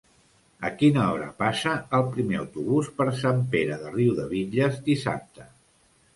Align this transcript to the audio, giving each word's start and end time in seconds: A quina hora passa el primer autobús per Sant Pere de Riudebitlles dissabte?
A 0.69 0.69
quina 0.77 1.03
hora 1.15 1.27
passa 1.41 1.73
el 1.97 2.05
primer 2.15 2.39
autobús 2.39 2.91
per 3.03 3.07
Sant 3.21 3.45
Pere 3.53 3.79
de 3.85 3.93
Riudebitlles 3.93 4.83
dissabte? 4.91 5.49